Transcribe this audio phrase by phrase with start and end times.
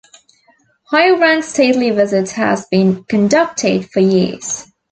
[0.85, 4.65] High rank stately visits has been conducted for years.